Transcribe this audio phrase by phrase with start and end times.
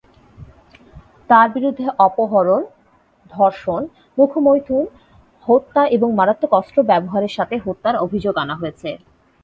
[1.29, 2.61] তার বিরুদ্ধে অপহরণ,
[3.31, 3.81] ধর্ষণ,
[4.17, 4.83] মুখ-মৈথুন,
[5.47, 8.89] হত্যা এবং মারাত্মক অস্ত্র ব্যবহারের সাথে হত্যার অভিযোগ আনা হয়েছে।